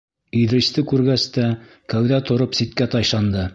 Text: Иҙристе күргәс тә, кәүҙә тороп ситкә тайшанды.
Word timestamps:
Иҙристе 0.37 0.83
күргәс 0.91 1.27
тә, 1.37 1.45
кәүҙә 1.95 2.21
тороп 2.33 2.61
ситкә 2.63 2.91
тайшанды. 2.97 3.49